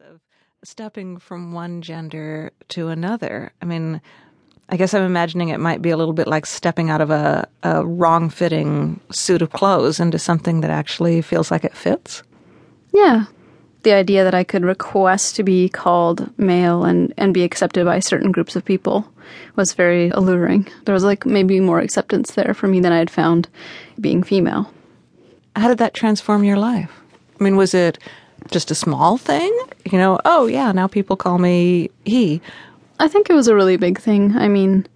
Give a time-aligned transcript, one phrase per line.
[0.00, 0.20] of
[0.62, 3.52] stepping from one gender to another.
[3.60, 4.00] I mean,
[4.68, 7.48] I guess I'm imagining it might be a little bit like stepping out of a,
[7.64, 12.22] a wrong fitting suit of clothes into something that actually feels like it fits.
[12.94, 13.24] Yeah.
[13.82, 17.98] The idea that I could request to be called male and, and be accepted by
[17.98, 19.10] certain groups of people
[19.56, 20.68] was very alluring.
[20.84, 23.48] There was like maybe more acceptance there for me than I had found
[24.00, 24.72] being female.
[25.56, 26.92] How did that transform your life?
[27.40, 27.98] I mean, was it
[28.50, 29.56] just a small thing?
[29.90, 32.40] You know, oh yeah, now people call me he.
[33.00, 34.36] I think it was a really big thing.
[34.36, 34.86] I mean,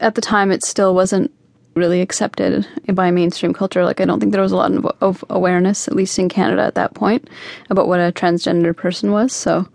[0.00, 1.32] at the time, it still wasn't
[1.74, 3.84] really accepted by mainstream culture.
[3.84, 6.74] Like, I don't think there was a lot of, awareness, at least in Canada at
[6.74, 7.28] that point,
[7.70, 9.32] about what a transgender person was.
[9.32, 9.66] So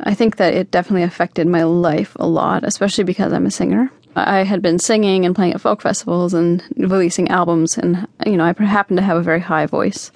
[0.00, 3.90] I think that it definitely affected my life a lot, especially because I'm a singer.
[4.16, 8.44] I had been singing and playing at folk festivals and releasing albums, and, you know,
[8.44, 10.10] I happened to have a very high voice.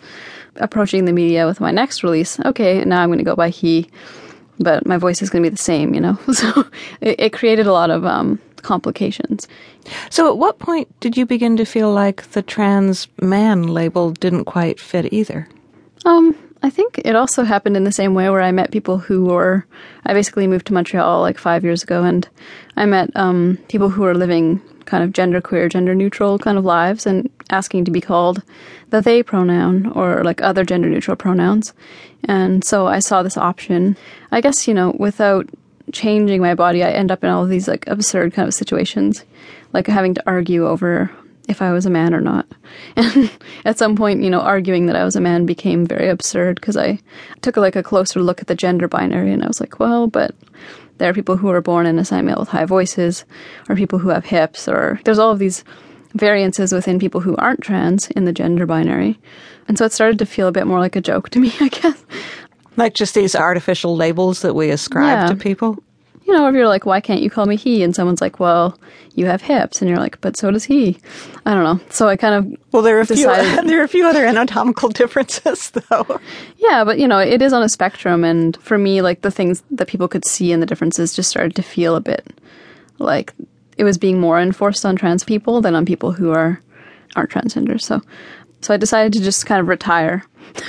[0.56, 3.88] Approaching the media with my next release, okay, now I'm going to go by he
[4.58, 6.18] but my voice is going to be the same, you know?
[6.32, 6.64] So
[7.00, 9.48] it, it created a lot of um, complications.
[10.10, 14.44] So at what point did you begin to feel like the trans man label didn't
[14.44, 15.48] quite fit either?
[16.04, 19.26] Um, I think it also happened in the same way where I met people who
[19.26, 19.64] were.
[20.04, 22.28] I basically moved to Montreal like five years ago, and
[22.76, 26.64] I met um, people who were living kind of gender queer, gender neutral kind of
[26.64, 28.42] lives and asking to be called
[28.90, 31.74] the they pronoun or like other gender neutral pronouns.
[32.24, 33.96] And so I saw this option.
[34.32, 35.48] I guess, you know, without
[35.92, 39.24] changing my body, I end up in all these like absurd kind of situations,
[39.72, 41.10] like having to argue over
[41.48, 42.46] if I was a man or not.
[42.96, 43.30] And
[43.64, 46.76] at some point, you know, arguing that I was a man became very absurd because
[46.76, 46.98] I
[47.42, 50.34] took like a closer look at the gender binary and I was like, well, but
[50.98, 53.24] there are people who are born in a sign male with high voices,
[53.68, 55.64] or people who have hips, or there's all of these
[56.14, 59.18] variances within people who aren't trans in the gender binary.
[59.68, 61.68] And so it started to feel a bit more like a joke to me, I
[61.68, 62.04] guess.
[62.76, 65.28] Like just these artificial labels that we ascribe yeah.
[65.28, 65.82] to people?
[66.28, 67.82] You know, if you're like, why can't you call me he?
[67.82, 68.78] And someone's like, well,
[69.14, 69.80] you have hips.
[69.80, 70.98] And you're like, but so does he.
[71.46, 71.80] I don't know.
[71.90, 72.60] So I kind of.
[72.70, 76.20] Well, there are, a decided, few, there are a few other anatomical differences, though.
[76.58, 78.24] Yeah, but, you know, it is on a spectrum.
[78.24, 81.56] And for me, like, the things that people could see and the differences just started
[81.56, 82.38] to feel a bit
[82.98, 83.32] like
[83.78, 86.60] it was being more enforced on trans people than on people who are
[87.16, 87.80] aren't transgender.
[87.80, 88.02] So,
[88.60, 90.24] so I decided to just kind of retire.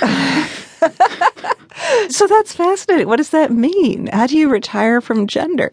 [2.08, 3.08] so that's fascinating.
[3.08, 4.08] What does that mean?
[4.08, 5.72] How do you retire from gender?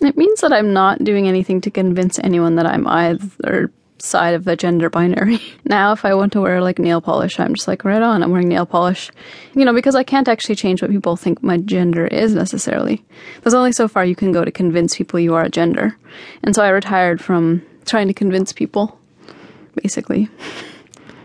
[0.00, 4.44] It means that I'm not doing anything to convince anyone that I'm either side of
[4.44, 5.40] the gender binary.
[5.64, 8.30] Now, if I want to wear like nail polish, I'm just like, right on, I'm
[8.30, 9.10] wearing nail polish.
[9.54, 13.04] You know, because I can't actually change what people think my gender is necessarily.
[13.42, 15.96] There's only so far you can go to convince people you are a gender.
[16.42, 18.98] And so I retired from trying to convince people,
[19.74, 20.30] basically.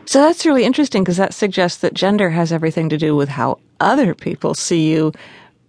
[0.05, 3.59] So that's really interesting because that suggests that gender has everything to do with how
[3.79, 5.13] other people see you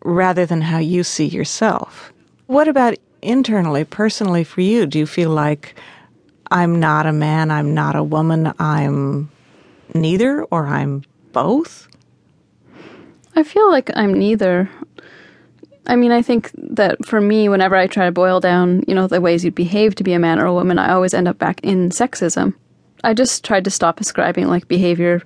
[0.05, 2.13] rather than how you see yourself.
[2.47, 4.87] What about internally, personally for you?
[4.87, 5.75] Do you feel like
[6.51, 9.31] I'm not a man, I'm not a woman, I'm
[9.95, 11.89] neither, or I'm both?
[13.37, 14.69] I feel like I'm neither.
[15.87, 19.07] I mean, I think that for me, whenever I try to boil down, you know,
[19.07, 21.39] the ways you'd behave to be a man or a woman, I always end up
[21.39, 22.55] back in sexism.
[23.05, 25.23] I just tried to stop ascribing like behavior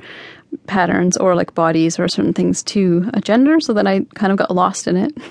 [0.66, 4.38] patterns or like bodies or certain things to a gender so that I kind of
[4.38, 5.16] got lost in it.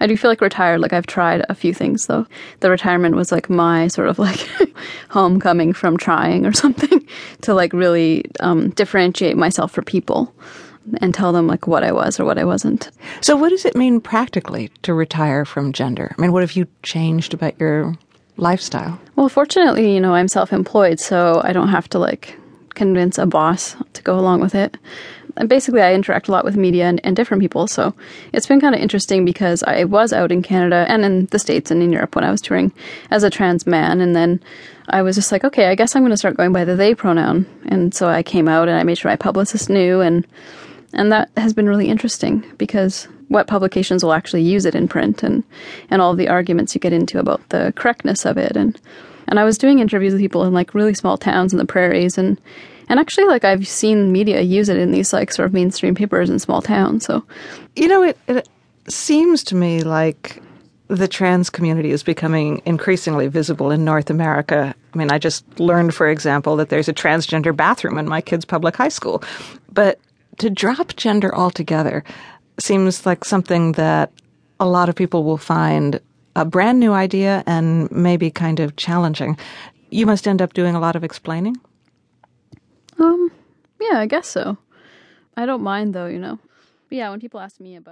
[0.00, 0.80] I do feel like retired.
[0.80, 2.26] Like I've tried a few things though.
[2.58, 4.48] The retirement was like my sort of like
[5.10, 7.06] homecoming from trying or something
[7.42, 10.34] to like really um, differentiate myself for people
[11.00, 12.90] and tell them like what I was or what I wasn't.
[13.20, 16.12] So what does it mean practically to retire from gender?
[16.18, 17.94] I mean, what have you changed about your
[18.36, 19.00] lifestyle?
[19.16, 22.38] Well, fortunately, you know, I'm self-employed, so I don't have to like
[22.74, 24.78] convince a boss to go along with it
[25.36, 27.66] and basically I interact a lot with media and, and different people.
[27.66, 27.94] So
[28.32, 31.70] it's been kind of interesting because I was out in Canada and in the States
[31.70, 32.72] and in Europe when I was touring
[33.10, 34.00] as a trans man.
[34.00, 34.42] And then
[34.88, 36.94] I was just like, okay, I guess I'm going to start going by the they
[36.94, 37.46] pronoun.
[37.66, 40.00] And so I came out and I made sure my publicist knew.
[40.00, 40.26] And,
[40.92, 45.22] and that has been really interesting because what publications will actually use it in print
[45.22, 45.42] and,
[45.90, 48.56] and all the arguments you get into about the correctness of it.
[48.56, 48.78] And,
[49.28, 52.18] and I was doing interviews with people in like really small towns in the prairies
[52.18, 52.40] and
[52.88, 56.28] and actually, like I've seen media use it in these like sort of mainstream papers
[56.28, 57.06] in small towns.
[57.06, 57.24] So,
[57.74, 58.48] you know, it, it
[58.86, 60.42] seems to me like
[60.88, 64.74] the trans community is becoming increasingly visible in North America.
[64.92, 68.44] I mean, I just learned, for example, that there's a transgender bathroom in my kid's
[68.44, 69.22] public high school.
[69.72, 69.98] But
[70.38, 72.04] to drop gender altogether
[72.58, 74.12] seems like something that
[74.60, 76.00] a lot of people will find
[76.36, 79.36] a brand new idea and maybe kind of challenging.
[79.90, 81.56] You must end up doing a lot of explaining.
[82.98, 83.30] Um,
[83.80, 84.56] yeah, I guess so.
[85.36, 86.38] I don't mind though, you know.
[86.88, 87.90] But yeah, when people ask me about